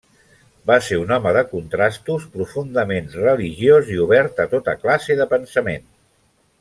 [0.69, 5.87] Va ser un home de contrastos: profundament religiós i obert a tota classe de pensament.